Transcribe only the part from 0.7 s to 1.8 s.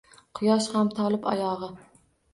ham tolib oyog’i